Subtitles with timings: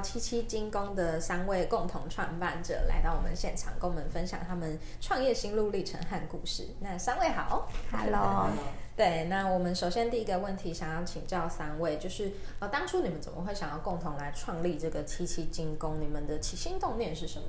[0.00, 6.68] 到七七精工的三位共同创办者来到我们现场，跟我们分享他们创业心路历程和故事。
[6.80, 8.48] 那三位好，Hello。
[8.96, 16.00] 对，那我们首先第一个问题想要请教三位，就是呃，当初你们怎么会想要共同来创立这个七七精工？
[16.00, 17.44] 你们的起心动念是什么？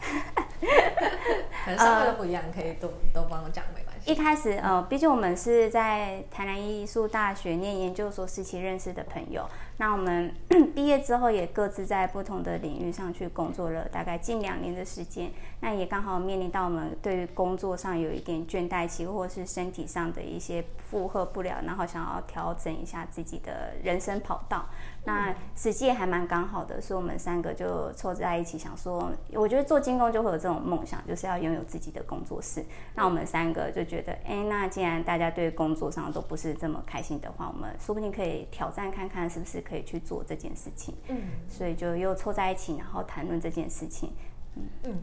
[1.64, 4.12] 可能三位都不一样，可以都都帮我讲没关系。
[4.12, 9.48] 一开始呃，毕竟我们是在台南艺术大学念研究所时期认识的朋友。
[9.78, 10.34] 那我们
[10.74, 15.30] 毕业之后也各自在不同的领域上去工作了，大概近两年的时间。
[15.60, 24.66] 那也刚好面临到我们对于工作上有一点倦怠期，或是身体上的一些负荷不了，然后想要调整一下自己的人生跑道。
[25.04, 32.64] 那时机还蛮刚好的，所以我们三个就凑在一起，想说，我觉得做金工就会有这种梦想，就是要拥有自己的工作室。
[32.94, 39.62] 那我们三个就觉得，哎，那既然大家对工作上都不是这么开心的话，我们说不定可以挑战看看，是不是？
[39.68, 44.12] 可以去做这件事情，嗯，所以就又凑在一起，然后谈论这件事情，
[44.54, 44.94] 嗯嗯，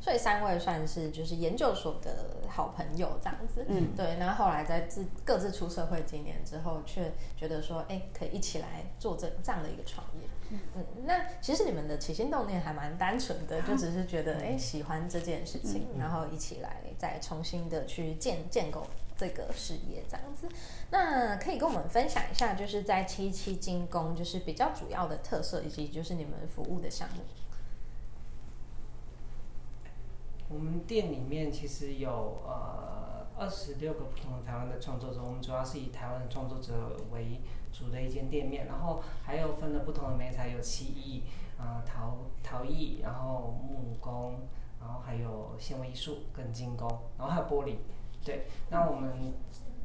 [0.00, 4.16] 所以三位算是就是研究所的好朋友这样子，嗯，对。
[4.18, 10.84] 那后后来在自各自出社会几年之后，却觉得说，哎，可以一起来做这这样的一个创业，嗯嗯。
[11.04, 18.86] 那其实你们的起心动念还蛮单纯的，就只是觉得哎喜欢这件事情，然后一起来再重新的去建建构。
[19.22, 20.48] 这个事业这样子，
[20.90, 27.22] 那可以跟我们分享一下，就是在七七金工，就是比较主要的特色，以及就是你们服务的项目。
[30.48, 37.40] 我们店里面其实有呃二十六个不同的台湾的创作者，我们主要是以台湾的创作者为
[37.72, 41.22] 主的一间店面，然后还有分了不同的媒材，有漆艺
[41.56, 44.40] 啊、陶陶艺，然后木工，
[44.80, 47.76] 然后还有纤维艺术跟金工，然后还有玻璃。
[48.24, 49.34] 对，那我们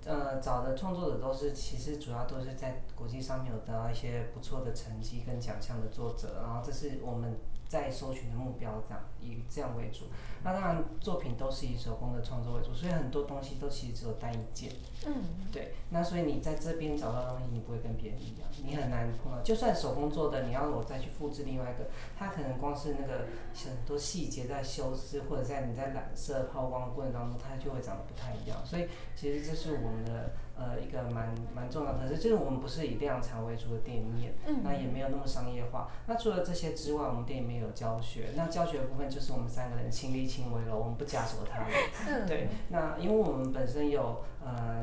[0.06, 7.36] 呃找的创作者都是，其实主要都是在国际上面有得到一些不错的成绩跟奖项的作者，然后这是我们
[7.67, 10.05] 在搜寻的目标，这样以这样为主。
[10.44, 14.72] 那当然作品都是以手工的创作为主，所以很多东西都其实只有单一件。
[15.05, 15.13] 嗯，
[15.51, 15.73] 对。
[15.89, 19.41] 那所以你在这边找到的东西，你不会跟别人一样，你很难碰到。
[19.41, 28.57] 就算手工做的，你要我再去复制另外一个，它可能光是那个很多细节在修饰，或者在你在染色抛光的过程当中，它就会长得不太一样。
[28.66, 30.31] 所以其实这是我们的。
[30.59, 35.88] 呃，一个蛮蛮重要的，可是就是我们不是以量产为主的店面，嗯，那也没有那么商业化。
[36.07, 41.69] 那除了这些之外，我们店里面有教学，那教学的部分就是我们三个人亲力亲为了，我们不枷锁他们。
[42.09, 42.47] 嗯，对。
[42.69, 44.81] 那因为我们本身有呃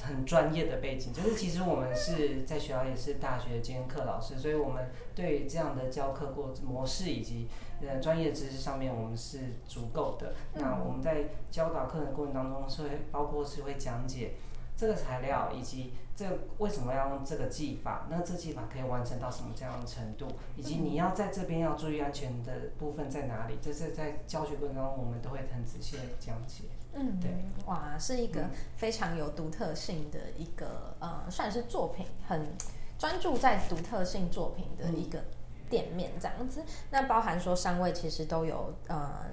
[0.00, 7.48] 很专业的背景，就是其实我们是在学校也是大学兼课老师，所以我们对这样的教课过模式以及
[7.82, 10.32] 呃专业知识上面，我们是足够的。
[10.54, 14.34] 那我们在教导课程过程当中是会包括是会讲解。
[14.80, 18.06] 这个材料以及这个为什么要用这个技法？
[18.08, 20.26] 那这技法可以完成到什么这样的程度？
[20.56, 23.58] 以及你要在这边要注意安全的部分在哪里？
[23.60, 26.64] 这是在教学过程中，我们都会很仔细的讲解。
[26.94, 27.30] 嗯，对，
[27.66, 32.46] 哇，是一个非常有独特性的一个呃，算是作品，很
[32.98, 35.22] 专注在独特性作品的一个
[35.68, 36.64] 店面这样子。
[36.90, 39.26] 那包含说三位其实都有呃。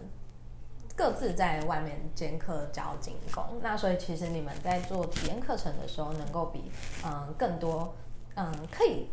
[0.97, 6.71] 各自在外面兼课教精工，那所以其实你们在做体验课程的时候，能够比
[7.05, 7.93] 嗯更多
[8.33, 9.07] 嗯可以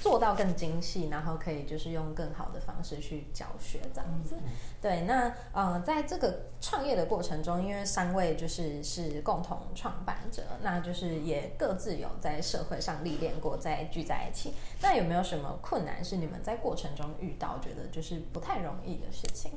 [0.00, 4.34] 做到更精细，然后可以就是用更好的方式去教学这样子。
[4.82, 14.52] 对，那嗯在这个创业的过程中，因为三位就是是共同创办者，那就是也各自有在社会上历练过，再聚在一起。
[14.82, 19.52] 那有没有什么困难是你们在过程中遇到，觉得就是不太容易的事情？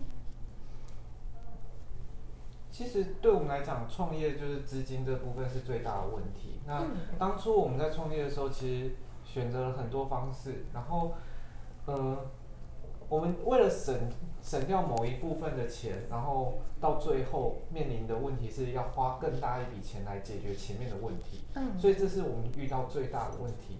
[2.73, 6.59] 其实对我们来讲，创业就是资金这部分是最大的问题。
[6.65, 6.87] 那
[7.19, 11.13] 当初我们在创业的时候，其实选择了很多方式，然后，
[11.85, 12.25] 呃，
[13.07, 14.09] 我们为了省
[14.41, 21.43] 省掉某一部分的钱，然后到最后面临的问题是要花更大一笔钱来解决前面的问题。
[21.53, 23.77] 嗯，所以这是我们遇到最大的问题。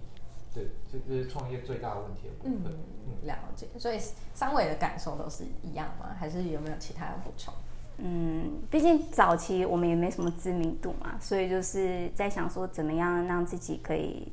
[0.54, 2.72] 对，这就是创业最大的问题的部分。
[2.72, 3.66] 嗯，嗯，了解。
[3.76, 3.98] 所以
[4.34, 6.14] 三位的感受都是一样吗？
[6.16, 7.52] 还是有没有其他的补充？
[7.98, 14.26] 嗯，毕竟早期我们也没什么知名度嘛，所以就是在想说，怎么样让自己可以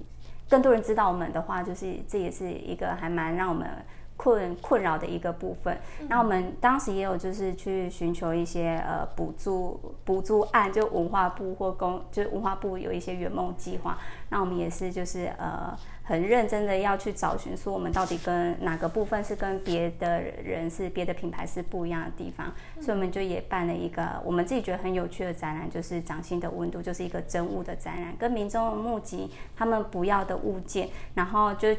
[0.49, 3.69] 更多人知道我们的话，就是这也是一个还蛮让我们
[4.21, 5.75] 困困扰的一个部分。
[5.99, 13.97] 嗯、那我们当时也有就是去寻求一些呃补助补助案，就文化部或公就是文化部有一些圆梦计划。
[14.29, 15.75] 那我们也是就是呃。
[16.03, 22.51] 很认真的要去找寻，说我们到底跟哪个部分是跟别的人是别的品牌是不一样的地方，
[22.81, 31.69] 所以我们就也办了一个我们自己觉得很有趣的展览，就是掌心的温度，就是一个真物的展览，跟民众募集他们不要的物件，然后就。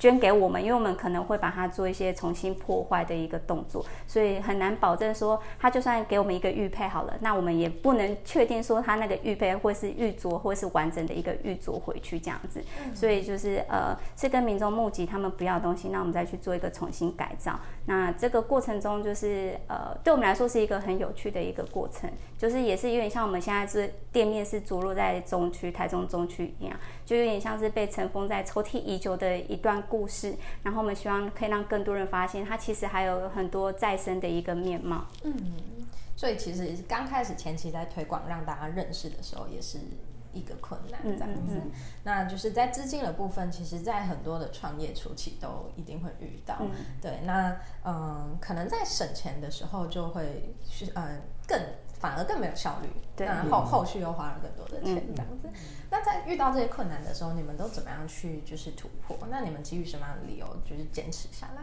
[0.00, 12.62] 捐给我们，因为我们可能会把它做一些重新破坏的一个动作，所以很难保证说他就算给我们一个玉佩好了，那我们也不能确定说他那个玉佩会是玉镯或是完整的一个玉镯回去这样子。
[12.94, 17.60] 所以就是呃，是跟民众募集他们不要的东西，那我们再去做一个重新改造。
[17.84, 26.74] 那这个过程中就是呃，对我们来说是一个很有趣的一个过程，就是也是有点像我们现在是店面是坐落在中区，台中中区一样，
[27.04, 29.82] 就有点像是被尘封在抽屉已久的一段。
[29.90, 35.04] 故事，然后我们希望可以让更多人发现，它其实还有很多再生的一个面貌。
[35.24, 35.34] 嗯，
[36.16, 39.78] 所以其实刚开始前期在推广让大家认识的时候，也是
[40.32, 41.56] 一个困难这样子。
[41.56, 46.56] 嗯嗯嗯，那就是在资金的部分，其实在很多的创业初期都一定会遇到。
[46.60, 46.70] 嗯、
[47.02, 51.60] 对，那嗯，可能在省钱的时候就会是嗯更。
[52.00, 55.46] 反而更没有效率，对，然后后续又花了更多的钱，这样子。
[55.46, 55.52] 嗯、
[55.90, 59.16] 那在遇到这些困难的时候，你们都怎么样去就是突破？
[59.30, 61.62] 那你们基于什么样的理由就是坚持下来？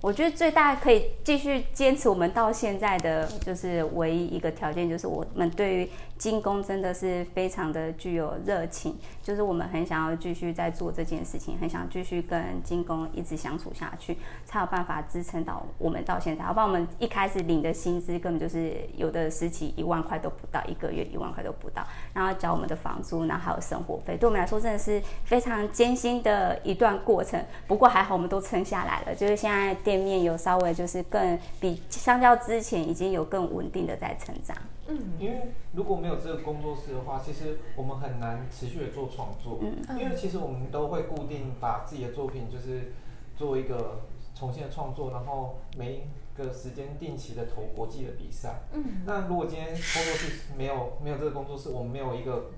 [0.00, 5.90] 我觉得最大可以继续坚持我们到现在的就是唯一一个条件，就是我们对于。
[6.22, 16.44] 金工真的是非常的具有热情，就是我们很想要继续在做这件事情，很想继续跟金工一直相处下去，才有办法支撑到我们到现在。
[16.44, 21.84] 要不然我们一开始领的薪资根本就是有的时期一万块都不到，一个月一万块都不到，
[22.14, 27.44] 然后交我们的房租，然后还有生活费，对我们来说真的是非常艰辛的一段过程。
[27.66, 34.56] 不过还好我们都撑下来了，就是现在店面有稍微就是更比相较之前已经有更稳定的在成长。
[34.92, 39.58] 嗯，因为如果没有这个工作室的话，其实我们很难持续的做创作。
[39.62, 42.92] 嗯，因为其实我们都会固定把自己的作品就是
[43.34, 44.02] 做一个
[44.34, 46.00] 重新的创作，然后每一
[46.36, 48.60] 个时间定期的投国际的比赛。
[48.72, 52.50] 嗯，那如果今天工作室没有没有这个工作室，我们没有一个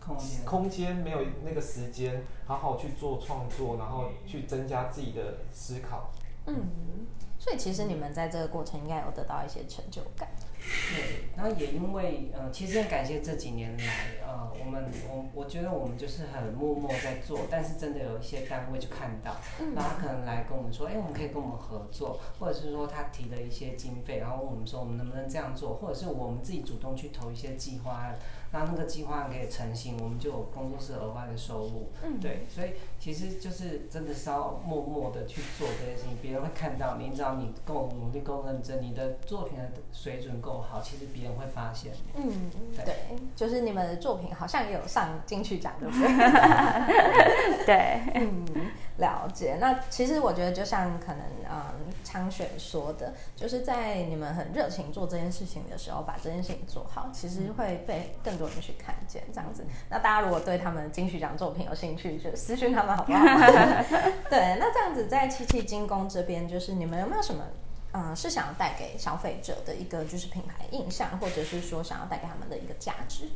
[0.00, 6.12] 空间，空间没有那个时间好好去做创作，然后去增加自己的思考。
[6.46, 6.56] 嗯，
[7.38, 10.28] 所以其实你们在这个过程应该有得到一些成就感。
[10.60, 13.84] 对，然后也因为呃，其实很感谢这几年来
[14.26, 19.36] 呃，我们我我觉得我们就是很默默在做，但是真的有一些单位就看到，
[19.74, 28.18] 那他可能来跟我们说，哎，我们可以跟我们合作，或者是说他提了一些经费，然后我们说我们能不能这样做，或者是我们自己主动去投一些计划案。
[28.52, 31.90] 那那个计划可以成型，我们就有工作室额外的收入。
[32.02, 41.92] 嗯，对，所以其实就是真的是要默默的去做这件事情，别人会看到你，只要你够努力、够认真，你的作品的水准够好，其实别人会发现。
[42.16, 42.94] 嗯，对，对，
[43.36, 46.08] 就是你们的作品好像也有上金曲奖，对不对？
[47.66, 48.44] 对，嗯，
[49.00, 49.56] 了解。
[49.60, 58.40] 那其实我觉得，就像可能嗯，昌选说的，就是在你们很热情做这件事情的时候，把这件事情做好，其实会被更。
[58.40, 63.18] 多人去看见这样子，那大家如果对他们金曲奖作品有兴趣，就私讯他们好不好？
[64.30, 67.44] 对，那这样子在七七精工这边，就是你们有没有什么，
[67.92, 73.28] 嗯，是想要带给消费者的一个就是品牌印象，或者是说想要带给他们的一个价值？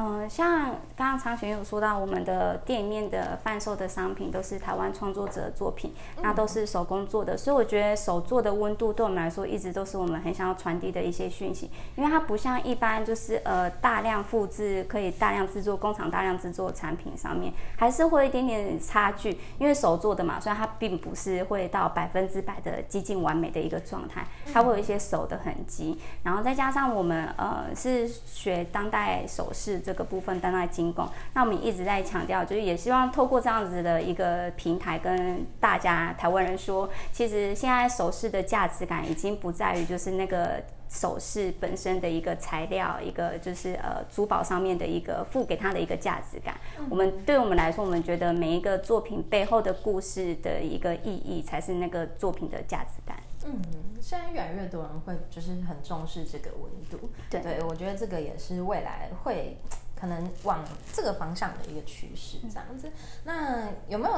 [0.00, 24.24] 嗯，像刚刚昌选有说到，我们的店面的贩售的商品都是台湾创作者的作品，那都是手工做的，所以我觉得手做的温度对我们来说一直都是我们很想要传递的一些讯息，因为它不像一般就是呃大量复制可以大量制作工厂大量制作产品上面还是会有一点点差距，因为手做的嘛，虽然它并不是会到百分之百的接近完美的一个状态，
[24.54, 29.82] 它会有一些手的痕迹，然后再加上我们呃是学当代首饰。
[29.88, 46.54] 这个部分当代金工，那我们一直在强调，就是也希望透过这样子的一个平台，跟大家台湾人说，其实现在首饰的价值感已经不在于就是那个首饰本身的一个材料，一个就是呃珠宝上面的一个付给它的一个价值感。
[46.90, 53.16] 我们对我们来说，我们觉得每一个作品背后的故事的一个意义，才是那个作品的价值感。
[53.50, 53.62] 嗯，
[54.02, 59.56] 现在越来越多人会就是很重视这个温度，对，对，我觉得这个也是未来会
[59.98, 60.62] 可能往
[60.92, 62.90] 这个方向的一个趋势，这样子。
[63.24, 64.14] 那有没有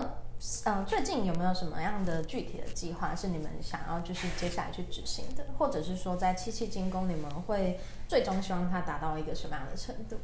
[0.65, 10.17] 嗯、呃，最近有没有什么样的具体的计划是你们想要就是接下来去执行的，或者是说在七七金工你们会最终希望它达到一个什么样的程度？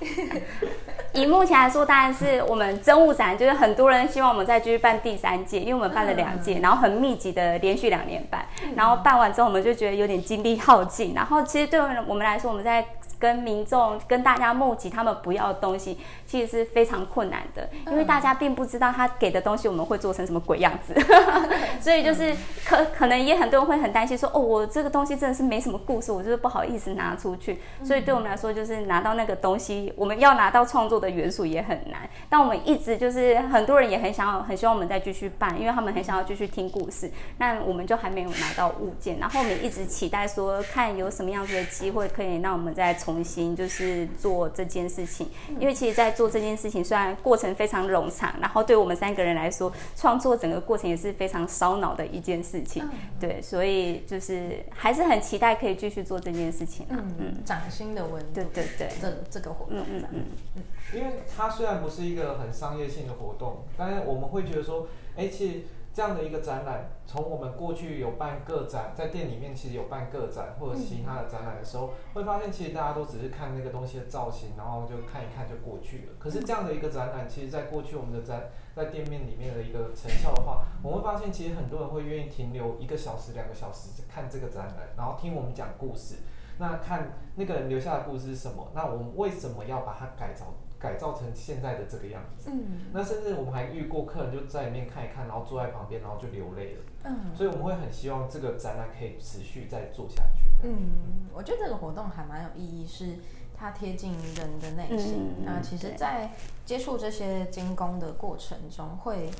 [1.12, 12.84] 以目前来说，当然是我们真物展，就是很多人希望我们再继续办第三届，因为我们办了两届，然后很密集的连续两年办，然后办完之后我们就觉得有点精力耗尽，然后其实对我们来说，我们在。
[13.22, 20.92] 跟民众、跟大家募集他们不要的东西，其实是非常困难的，因为大家并不知道他给的东西我们会做成什么鬼样子，
[21.80, 22.34] 所以就是
[22.66, 27.60] 可可能也很多人会很担心说，哦，我这个东西真的是没什么故事，我就是不好意思拿出去。
[27.84, 32.00] 所以对我们来说，就是拿到那个东西，我们要拿到创作的元素也很难。
[32.28, 37.08] 但我们一直就是很多人也很想要、很希望我们再继续办，因为他们很想要继续听故事。
[37.38, 43.11] 那我们就还没有拿到物件，然后我们一直期待说，看有什么样子的机会可以让我们再重。
[43.12, 45.28] 重新就是做这件事情，
[45.60, 52.88] 因为其实，在做这件事情，虽然过程非常冗长，然后对我们三个人来说，创作整个过程也是非常烧脑的一件事情。
[53.20, 56.86] 对，所以就是还是很期待可以继续做这件事情。
[56.88, 58.28] 嗯嗯，掌心的温度。
[58.32, 59.78] 对对对，这这个活动。
[59.78, 60.24] 嗯嗯嗯
[60.56, 60.62] 嗯。
[60.94, 65.60] 因为它虽然不是一个很商业性的活动，但是我们会觉得说，哎，其实。
[65.94, 76.12] 这样的一个展览，从我们过去有办个展，在店里面其实有办个展或者其他的展览的时候，会发现其实大家都只是看那个东西的造型，然后就看一看就过去了。
[76.18, 86.16] 可是这样的一个展览，其实在过去我们的展在店面里面的一个成效的话，我们会发现其实很多人会愿意停留一个小时、两个小时看这个展览，然后听我们讲故事。
[86.58, 88.70] 那看那个人留下的故事是什么？
[88.74, 90.54] 那我们为什么要把它改造？
[90.82, 100.50] 改造成现在的这个样子，嗯，那甚至我们还遇过客人就在里面看一看，然后坐在旁边，然后就流泪了，嗯，所以我们会很希望这个展览可以持续再做下去。
[100.64, 100.90] 嗯，
[101.32, 103.16] 我觉得这个活动还蛮有意义，是
[103.56, 105.30] 它贴近人的内心。
[105.38, 106.32] 嗯、那其实，在
[106.66, 109.30] 接触这些精工的过程中，会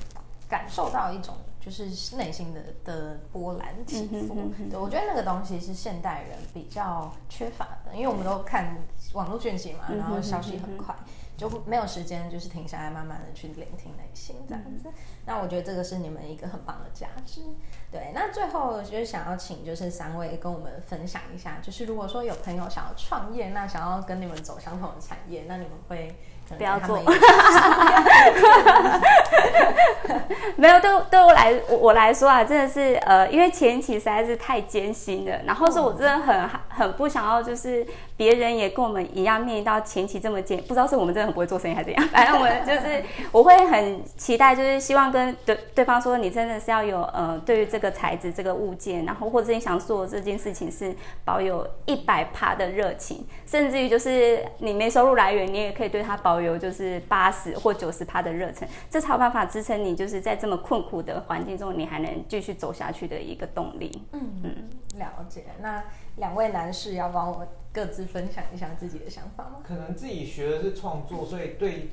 [0.47, 4.15] 感受到一种就是内心的的波澜起伏。
[4.15, 8.77] 嗯、哼哼哼对，我觉得那个东西是现代人比较缺乏的，因为我们都看
[9.13, 10.95] 网络讯息嘛，然后消息很快。
[10.95, 14.89] 嗯哼哼哼就没有时间，就是停下来，慢慢的去聆听内心这样子。
[14.89, 14.93] 嗯、
[15.25, 17.41] 那我觉得这个是你们一个很棒的价值。
[17.91, 26.15] 对，那最后就是想要请就是三位跟我们分享一下，就是如果说有朋友想要创业，那想要跟你们走相同的产业，那你们会。
[26.57, 27.01] 不要做，
[30.55, 37.83] 没有对对我来我来说啊，真的是呃，因为前期实在是太艰辛了，然后是我真的很很不想要，就是
[38.15, 50.95] 别人也跟我们一样面临到前期这么艰，不知道是我们真的很不会做生意还是怎样，反正我们就是我会很期待，就是希望跟对对方说，你真的是要有呃，对于这个材质这个物件，然后或者你想做这件事情是
[51.25, 56.32] 保有一百趴的热情，甚至于就是你没收入来源，你也可以对他保。
[56.33, 64.01] 保有就是八十或九十趴的热忱，这才有办法支撑你，就是在这么困苦的环境中，你还能继续走下去的一个动力。
[64.13, 65.45] 嗯嗯，了解。
[65.61, 65.83] 那
[66.15, 69.59] 两位男士要帮我各自分享一下自己的想法吗？
[69.63, 71.91] 可能自己学的是创作，所以对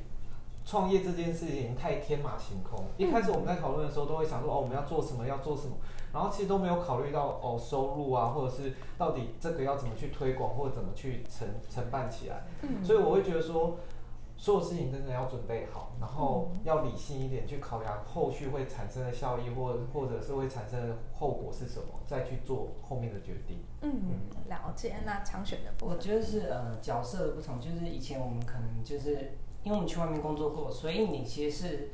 [0.65, 2.85] 创业这件事情太天马行空。
[2.97, 5.75] 一开始我们在讨论的时候，都会想说哦，我们要做什么，要做什么，
[6.11, 12.43] 然后其实都没有考虑到哦收入啊，或者是到底这个要怎么去推广，或者怎么去承承办起来。
[12.63, 13.77] 嗯，所以我会觉得说。
[14.41, 23.59] 所有事情真的要准备好，然后要理性一点去考量后续会产生的效益，或或者是会产生的后果是什么，再去做后面的决定。
[23.81, 24.01] 嗯，
[24.49, 24.95] 了解。
[25.05, 31.89] 那常选的部分，我觉得是呃角色的不同，就是以前我们可能就是因为我们去外面工作过，所以你其实是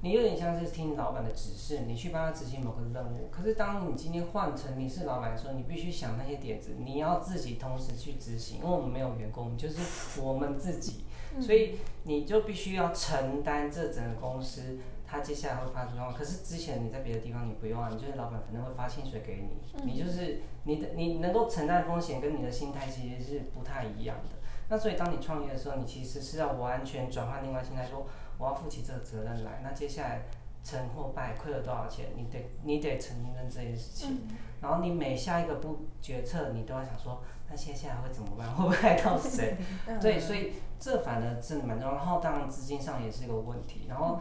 [0.00, 3.28] 你有点像是听老板的指示，你去帮他执行某个任务。
[3.30, 11.04] 可是当你今天换成你是老板的时候，你必须想那些点子，你要自己同时去执行，因为我们没有员工，就是我们自己。
[11.38, 16.18] 所以你就必须要承担这整个公司，它接下来会发生状况。
[16.18, 24.36] 可是之前你在别的地方你不用啊，你就是老板反正会发薪水给你，你就是你的你能够承担风险跟你的心态其实是不太一样的。
[24.68, 28.06] 那所以当你创业的时候，你其实是要完全转换另外心态，说
[28.38, 29.60] 我要负起这个责任来。
[29.62, 30.22] 那接下来
[30.64, 34.22] 成或败，亏了多少钱，你得你得承认这件事情。
[34.60, 37.22] 然后你每下一个步决策，你都要想说。
[37.50, 38.48] 那接下来会怎么办？
[38.54, 39.56] 会不会害到谁？
[40.00, 41.96] 对，所以这反而真的蛮重要。
[41.96, 43.86] 然后当然资金上也是一个问题。
[43.88, 44.20] 然后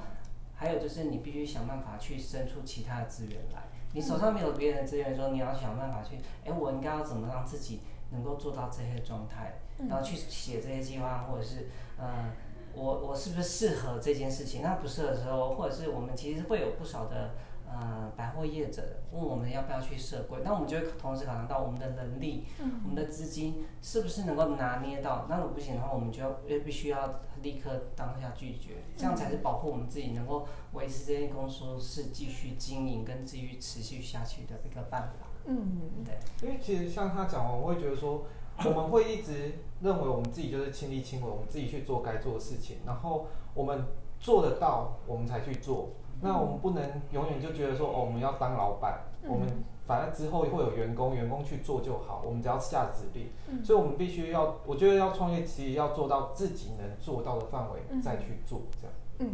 [0.56, 3.62] 还有就是你必须想办法去生出其他的资源来。
[3.94, 7.82] 你手上没有别人的资源的时候，你要想办法去，哎，我应该要怎么让自己
[8.12, 9.60] 能够做到这些状态？
[9.88, 12.32] 然后去写这些计划，或者是，呃，
[12.74, 14.62] 我我是不是适合这件事情？
[14.62, 17.32] 那不适合的时候，或者是我们其实会有不少的。
[17.72, 25.28] 呃，百货业者问我们要不要去设柜，那我们就会同时考量到我们的能力，嗯、我们的资金是不是能够拿捏到。
[25.30, 26.32] 那如果不行的话，我们就要
[26.66, 35.28] 必须要立刻当下拒绝，这样才是保护我们自己能够维持这间公司是继续经营跟继续持续下去的一个办法。
[35.46, 36.18] 嗯，对。
[36.42, 38.26] 因为其实像他讲完，我会觉得说，
[38.66, 43.86] 我们会一直认为我们自己就是亲力亲为，我们自己去做该做的事情，然后我们
[44.20, 45.90] 做得到，我们才去做。
[46.22, 49.48] 那我们不能永远就觉得说，哦，我们要当老板，我们
[49.88, 53.30] 反正之后会有员工，员工去做就好，我们只要下指令。
[53.64, 58.94] 所以，我们必须要，我觉得要创业，其实要做到自己能做到的范围再去做，这样。
[59.22, 59.30] 嗯，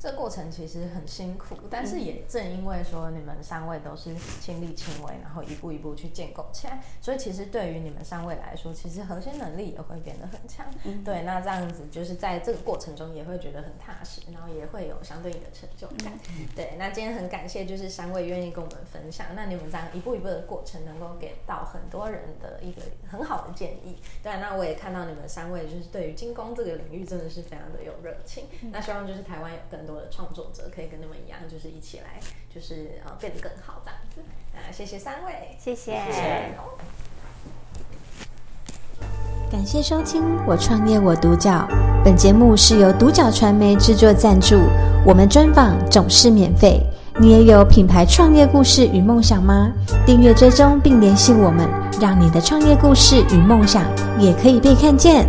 [0.00, 10.66] 这个过程其实很辛苦，但是也正因为说你们三位都是亲力亲为，然后一步一步去建构起来，所以其实对于你们三位来说，其实核心能力也会变得很强。
[10.82, 16.12] 嗯、对，那这样子就是在这个过程中也会觉得很踏实，然后也会有相对应的成就感。
[16.30, 23.98] 嗯、对，那今天很感谢就是三位愿意跟我们分享，那你们这样一步一步的过程，能够给到很多人的一个很好的建议。
[24.20, 28.46] 对，那我也看到你们三位就是对于精工这个领域真的是非常的有热情。
[28.62, 29.11] 嗯、那希望就。
[29.12, 32.18] 就是台湾有更多的创作者可以跟你们一样，就是一起来，
[32.52, 34.22] 就是呃变得更好这样子。
[34.54, 35.92] 啊，谢谢三位，谢谢。
[36.06, 36.52] 谢谢
[39.50, 41.68] 感谢收听《我创业我独角》，
[42.02, 44.56] 本节目是由独角传媒制作赞助，
[45.06, 46.80] 我们专访总是免费。
[47.20, 49.70] 你也有品牌创业故事与梦想吗？
[50.06, 51.68] 订阅追踪并联系我们，
[52.00, 53.84] 让你的创业故事与梦想
[54.18, 55.28] 也可以被看见。